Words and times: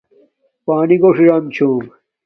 پانی 0.65 0.97
گوݽ 1.01 1.17
ارام 1.23 1.45
چھوم 1.55 1.83